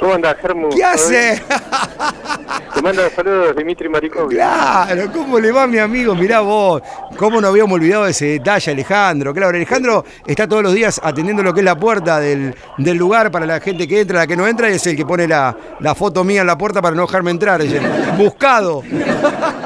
[0.00, 0.70] ¿Cómo andás, Germu?
[0.70, 1.42] ¿Qué hace?
[2.74, 4.38] Te manda saludos Dimitri Marikovich.
[4.38, 6.14] Claro, ¿cómo le va mi amigo?
[6.14, 6.80] Mirá vos,
[7.18, 9.34] cómo no habíamos olvidado ese detalle, Alejandro.
[9.34, 13.30] Claro, Alejandro está todos los días atendiendo lo que es la puerta del, del lugar
[13.30, 15.54] para la gente que entra, la que no entra, y es el que pone la,
[15.80, 17.60] la foto mía en la puerta para no dejarme entrar.
[17.60, 17.82] El
[18.16, 18.82] buscado.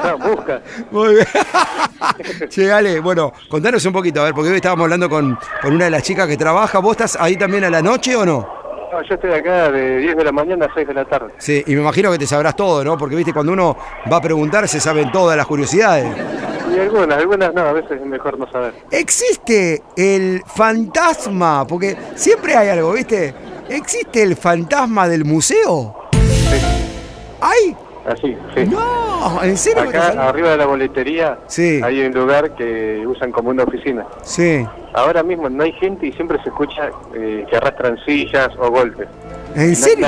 [0.03, 0.61] No, busca.
[0.91, 1.27] Muy bien.
[2.49, 5.85] che, Ale, bueno, contanos un poquito, a ver, porque hoy estábamos hablando con, con una
[5.85, 6.79] de las chicas que trabaja.
[6.79, 8.64] ¿Vos estás ahí también a la noche o no?
[8.95, 11.33] No, yo estoy acá de 10 de la mañana a 6 de la tarde.
[11.37, 12.97] Sí, y me imagino que te sabrás todo, ¿no?
[12.97, 13.75] Porque, viste, cuando uno
[14.09, 16.07] va a preguntar se saben todas las curiosidades.
[16.73, 18.73] Y algunas, algunas no, a veces es mejor no saber.
[18.89, 21.67] ¿Existe el fantasma?
[21.67, 23.33] Porque siempre hay algo, ¿viste?
[23.67, 25.93] ¿Existe el fantasma del museo?
[27.41, 27.75] ¿Hay?
[28.05, 28.65] Así, sí.
[28.65, 29.81] No, ¿en serio?
[29.89, 31.81] Acá arriba de la boletería Sí.
[31.83, 34.05] hay un lugar que usan como una oficina.
[34.21, 34.65] Sí.
[34.93, 39.07] Ahora mismo no hay gente y siempre se escucha eh, que arrastran sillas o golpes.
[39.55, 40.07] ¿En No serio?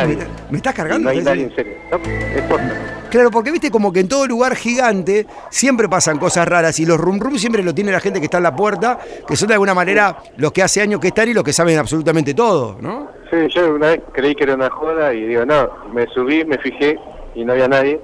[0.52, 1.06] ¿Me, estás cargando?
[1.06, 1.74] no hay ¿En nadie en serio.
[1.92, 2.76] No, es posta.
[3.10, 7.00] Claro, porque viste como que en todo lugar gigante siempre pasan cosas raras y los
[7.00, 9.54] rum rum siempre lo tiene la gente que está en la puerta, que son de
[9.54, 13.08] alguna manera los que hace años que están y los que saben absolutamente todo, ¿no?
[13.32, 16.58] Sí, yo una vez creí que era una joda y digo, no, me subí, me
[16.58, 17.00] fijé
[17.38, 18.02] y no había nadie.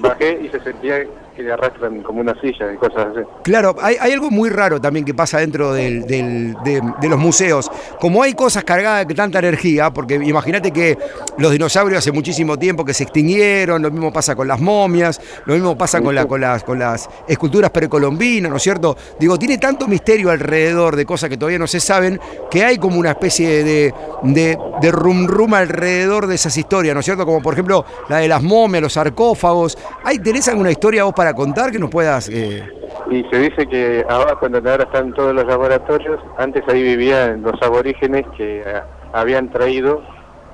[0.00, 1.04] Bajé y se sentía
[1.40, 3.20] que le arrastran como una silla y cosas así.
[3.42, 7.18] Claro, hay, hay algo muy raro también que pasa dentro del- del- de, de los
[7.18, 7.70] museos.
[8.00, 10.98] Como hay cosas cargadas de tanta energía, porque imagínate que
[11.38, 15.54] los dinosaurios hace muchísimo tiempo que se extinguieron, lo mismo pasa con las momias, lo
[15.54, 18.96] mismo pasa con, la- con las, con las esculturas precolombinas, ¿no es cierto?
[19.18, 22.98] Digo, tiene tanto misterio alrededor de cosas que todavía no se saben, que hay como
[22.98, 27.24] una especie de, de, de rum rum alrededor de esas historias, ¿no es cierto?
[27.24, 29.78] Como por ejemplo la de las momias, los sarcófagos.
[30.04, 32.28] ¿Hay, ¿Tenés alguna historia vos para contar que nos puedas...
[32.28, 32.62] eh,
[33.10, 37.60] Y se dice que abajo, donde ahora están todos los laboratorios, antes ahí vivían los
[37.62, 38.80] aborígenes que eh,
[39.12, 40.02] habían traído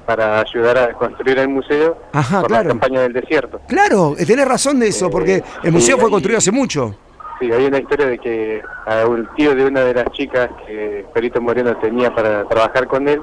[0.06, 2.62] para ayudar a construir el museo Ajá, por claro.
[2.64, 3.60] la campaña del desierto.
[3.66, 6.94] Claro, eh, tenés razón de eso, porque el museo sí, fue construido hace mucho.
[7.40, 11.04] Sí, hay una historia de que a un tío de una de las chicas que
[11.12, 13.20] Perito Moreno tenía para trabajar con él,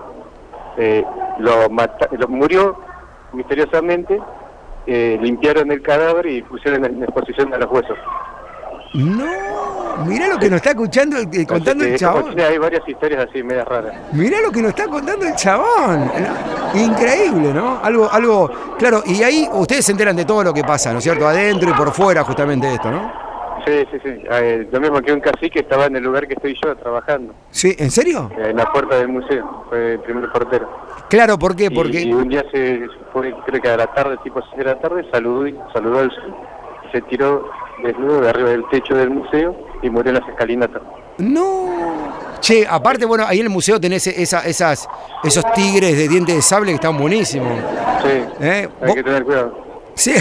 [0.77, 1.03] eh,
[1.39, 2.77] lo, mata- lo murió
[3.31, 4.19] misteriosamente,
[4.85, 7.97] eh, limpiaron el cadáver y pusieron en exposición a los huesos.
[8.93, 9.25] No,
[10.05, 12.39] mirá lo que nos está escuchando, eh, contando el chabón.
[12.39, 13.95] Hay varias historias así, medias raras.
[14.11, 16.11] Mirá lo que nos está contando el chabón.
[16.75, 17.79] Increíble, ¿no?
[17.81, 21.03] Algo, algo, claro, y ahí ustedes se enteran de todo lo que pasa, ¿no es
[21.03, 21.27] cierto?
[21.27, 23.22] Adentro y por fuera justamente esto, ¿no?
[23.65, 24.09] Sí, sí, sí.
[24.29, 27.73] Eh, lo mismo que un cacique estaba en el lugar que estoy yo trabajando, Sí,
[27.79, 28.29] ¿en serio?
[28.37, 30.69] eh, en la puerta del museo, fue el primer portero.
[31.09, 31.71] Claro, ¿por qué?
[31.71, 32.01] Porque...
[32.01, 35.05] Y, un día se fue, creo que a la tarde, tipo 6 de la tarde,
[35.11, 36.11] saludó, saludó al
[36.91, 37.49] se tiró
[37.81, 40.81] desnudo de arriba del techo del museo y murió en las escalinatas.
[41.17, 41.69] No.
[42.39, 44.87] Che, aparte, bueno, ahí en el museo tenés esa, esas,
[45.23, 47.51] esos tigres de dientes de sable que están buenísimos.
[48.03, 48.69] Sí, ¿Eh?
[48.81, 49.57] hay Vos- que tener cuidado.
[49.95, 50.13] Sí.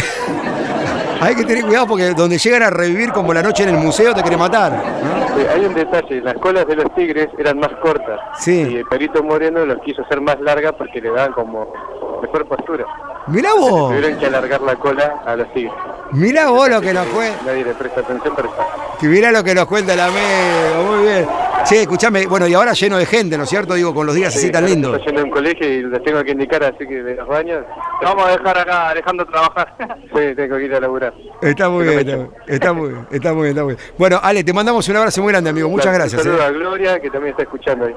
[1.22, 4.14] Hay que tener cuidado porque donde llegan a revivir como la noche en el museo
[4.14, 4.72] te quiere matar.
[4.72, 5.36] ¿no?
[5.38, 8.66] Sí, hay un detalle, las colas de los tigres eran más cortas Sí.
[8.70, 11.72] y el Perito Moreno los quiso hacer más largas porque le daban como
[12.20, 12.84] mejor postura.
[13.28, 15.72] Mirá vos, Tuvieron que alargar la cola a los tigres.
[16.12, 17.38] mirá vos lo que nos cuenta.
[17.46, 18.66] Nadie le presta atención, pero está.
[19.00, 21.26] Que mirá lo que nos cuenta el amigo, muy bien.
[21.64, 23.74] Che, escuchame, bueno, y ahora lleno de gente, ¿no es cierto?
[23.74, 24.92] Digo, con los días así Sí, tan lindos.
[24.96, 27.64] Estoy yendo a un colegio y les tengo que indicar, así que de los baños,
[28.00, 29.72] Te vamos a dejar acá Alejandro trabajar.
[30.12, 31.11] sí, tengo que ir a laburar.
[31.40, 33.86] Está muy bien, está, está muy bien, está muy bien, está muy bien.
[33.98, 35.68] Bueno, Ale, te mandamos un abrazo muy grande, amigo.
[35.68, 36.22] Muchas Un gracias.
[36.22, 36.44] saludo eh.
[36.44, 37.96] a Gloria, que también está escuchando ahí.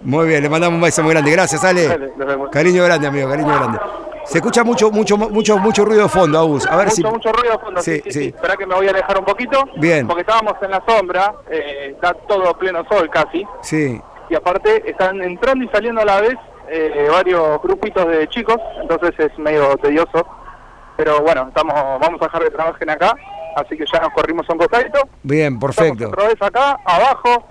[0.00, 1.30] Muy bien, le mandamos un beso muy grande.
[1.30, 1.88] Gracias, Ale.
[1.88, 2.50] Dale, nos vemos.
[2.50, 3.78] Cariño grande, amigo, cariño grande.
[4.24, 6.66] Se escucha mucho, mucho, mucho, mucho ruido de fondo, Agus.
[6.66, 7.04] A ver mucho, si.
[7.04, 7.80] mucho ruido de fondo.
[7.82, 8.26] Sí, Sí, sí, sí.
[8.34, 9.62] Esperá que me voy a alejar un poquito.
[9.76, 10.06] Bien.
[10.06, 13.46] Porque estábamos en la sombra, eh, está todo pleno sol casi.
[13.62, 14.00] Sí.
[14.30, 16.34] Y aparte están entrando y saliendo a la vez
[16.68, 20.26] eh, varios grupitos de chicos, entonces es medio tedioso.
[20.96, 23.14] Pero bueno, estamos vamos a dejar que trabajen acá,
[23.56, 25.00] así que ya nos corrimos a un costadito.
[25.22, 26.08] Bien, Estamos perfecto.
[26.08, 27.46] otra vez acá, abajo,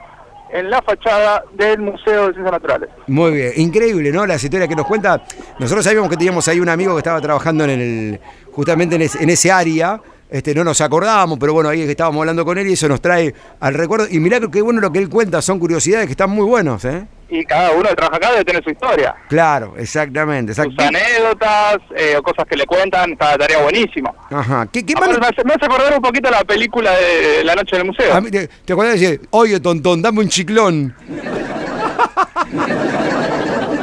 [0.52, 2.90] en la fachada del Museo de Ciencias Naturales.
[3.08, 4.26] Muy bien, increíble, ¿no?
[4.26, 5.22] Las historias que nos cuenta.
[5.60, 8.20] Nosotros sabíamos que teníamos ahí un amigo que estaba trabajando en el,
[8.52, 10.00] justamente en, ese- en ese área.
[10.30, 12.88] Este, no nos acordábamos, pero bueno, ahí es que estábamos hablando con él y eso
[12.90, 14.08] nos trae al recuerdo.
[14.10, 17.06] Y mirá qué bueno lo que él cuenta, son curiosidades que están muy buenos, ¿eh?
[17.30, 20.54] Y cada uno que trabaja acá debe tener su historia, Claro, exactamente.
[20.54, 21.78] sus anécdotas
[22.18, 24.12] o cosas que le cuentan, está tarea buenísima.
[24.30, 24.68] Ajá.
[24.72, 27.56] ¿Qué, qué Aparte, mano- me, hace, me hace acordar un poquito la película de La
[27.56, 28.14] Noche del Museo.
[28.14, 30.96] A mí te, ¿Te acuerdas de decir, oye, tontón, dame un chiclón?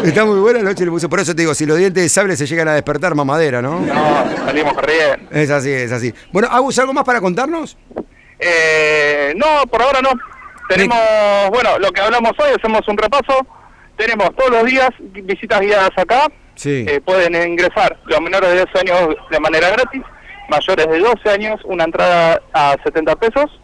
[0.05, 1.09] Está muy buena la noche, le puse.
[1.09, 3.81] Por eso te digo, si los dientes de sable se llegan a despertar, mamadera, ¿no?
[3.81, 5.31] No, salimos corriendo.
[5.31, 6.13] Es así, es así.
[6.33, 7.77] Bueno, Agus, ¿algo más para contarnos?
[8.39, 10.11] Eh, no, por ahora no.
[10.69, 10.99] Tenemos,
[11.51, 13.47] bueno, lo que hablamos hoy, hacemos un repaso.
[13.97, 16.27] Tenemos todos los días visitas guiadas acá.
[16.55, 16.85] Sí.
[16.89, 20.03] Eh, pueden ingresar los menores de 12 años de manera gratis,
[20.49, 23.61] mayores de 12 años, una entrada a 70 pesos.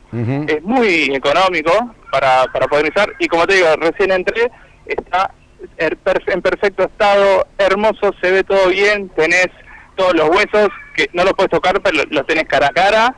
[0.46, 1.70] Es muy económico
[2.11, 3.12] para, para poder ingresar.
[3.18, 4.51] Y como te digo, recién entré,
[4.87, 5.31] está
[6.27, 9.49] en perfecto estado, hermoso, se ve todo bien, tenés
[9.97, 13.14] todos los huesos, que no los puedes tocar, pero los tenés cara a cara.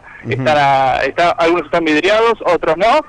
[1.02, 3.00] está- algunos están vidriados, otros no.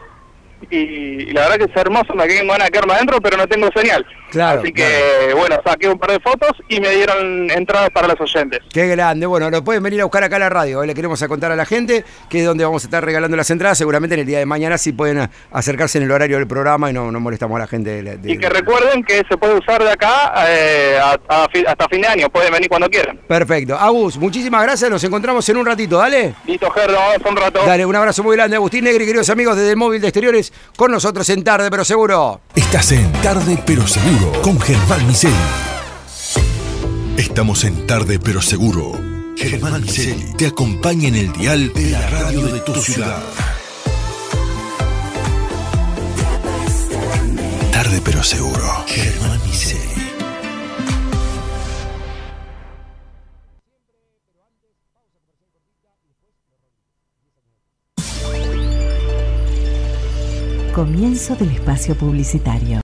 [0.69, 3.47] Y, y la verdad que es hermoso, me quedé van a quedarme adentro, pero no
[3.47, 4.05] tengo señal.
[4.31, 8.19] Claro, Así que, bueno, saqué un par de fotos y me dieron entradas para los
[8.21, 8.59] oyentes.
[8.73, 9.25] Qué grande.
[9.25, 10.81] Bueno, lo pueden venir a buscar acá a la radio.
[10.83, 10.87] ¿eh?
[10.87, 13.49] Le queremos a contar a la gente que es donde vamos a estar regalando las
[13.49, 13.77] entradas.
[13.77, 16.93] Seguramente en el día de mañana sí pueden acercarse en el horario del programa y
[16.93, 17.89] no, no molestamos a la gente.
[17.91, 21.47] de la- de- Y que recuerden que se puede usar de acá eh, a- a
[21.49, 23.19] fi- hasta fin de año, pueden venir cuando quieran.
[23.27, 23.77] Perfecto.
[23.77, 24.89] Agus, muchísimas gracias.
[24.89, 25.97] Nos encontramos en un ratito.
[25.97, 26.33] Dale.
[26.45, 27.59] Listo, Gerdo, vamos un rato.
[27.65, 28.55] Dale, un abrazo muy grande.
[28.55, 32.41] Agustín Negri, queridos amigos desde el móvil de exteriores, con nosotros en tarde, pero seguro.
[32.55, 35.33] Estás en Tarde pero Seguro con Germán Miseli.
[37.17, 38.91] Estamos en tarde pero seguro.
[39.35, 43.21] Germán Miseli te acompaña en el dial de la radio de tu ciudad.
[47.71, 48.85] Tarde pero seguro.
[48.87, 49.91] Germán Miseli.
[60.73, 62.79] Comienzo del espacio publicitario.